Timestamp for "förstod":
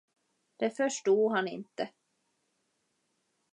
0.77-1.31